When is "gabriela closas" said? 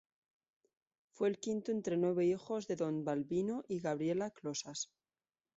3.81-4.89